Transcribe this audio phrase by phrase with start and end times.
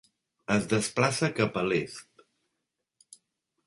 [0.55, 2.27] Es desplaça cap a l'est.